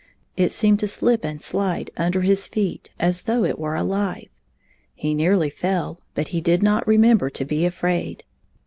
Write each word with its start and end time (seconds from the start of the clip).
It 0.35 0.51
seemed 0.51 0.79
to 0.79 0.87
sKp 0.87 1.23
and 1.23 1.39
sKde 1.41 1.89
un 1.95 2.11
der 2.11 2.21
his 2.21 2.47
feet 2.47 2.89
as 2.99 3.21
though 3.21 3.43
it 3.43 3.59
were 3.59 3.75
alive. 3.75 4.29
He 4.95 5.13
nearly 5.13 5.51
fell, 5.51 6.01
but 6.15 6.29
he 6.29 6.41
did 6.41 6.63
not 6.63 6.87
remember 6.87 7.29
to 7.29 7.45
be 7.45 7.67
afraid. 7.67 8.23